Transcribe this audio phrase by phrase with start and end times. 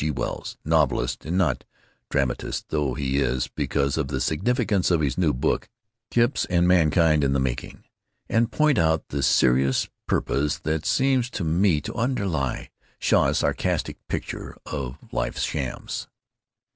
[0.01, 0.09] G.
[0.09, 1.63] Wells (novelist and not
[2.09, 5.67] dramatist though he is, because of the significance of his new books,
[6.09, 7.83] Kips and Mankind in the Making),
[8.27, 14.55] and point out the serious purpose that seems to me to underlie Shaw's sarcastic pictures
[14.65, 16.07] of life's shams.